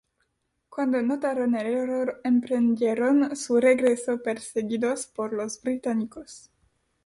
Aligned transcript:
Cuando 0.67 0.99
notaron 1.03 1.53
el 1.53 1.67
error 1.67 2.21
emprendieron 2.23 3.35
su 3.35 3.59
regreso 3.59 4.23
perseguidos 4.23 5.05
por 5.05 5.31
los 5.31 5.61
británicos. 5.61 6.49